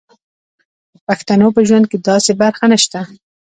[0.93, 2.99] د پښتنو په ژوند کې داسې برخه نشته.